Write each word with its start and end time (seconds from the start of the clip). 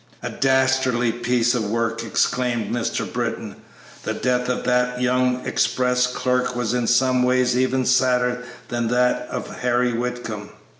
"A 0.23 0.31
dastardly 0.31 1.11
piece 1.11 1.53
of 1.53 1.65
work!" 1.69 2.03
exclaimed 2.03 2.73
Mr. 2.73 3.05
Britton. 3.05 3.57
"The 4.01 4.15
death 4.15 4.49
of 4.49 4.63
that 4.63 4.99
young 4.99 5.45
express 5.45 6.07
clerk 6.07 6.55
was 6.55 6.73
in 6.73 6.87
some 6.87 7.21
ways 7.21 7.55
even 7.55 7.85
sadder 7.85 8.41
than 8.69 8.87
that 8.87 9.27
of 9.29 9.57
Harry 9.59 9.93
Whitcomb. 9.93 10.49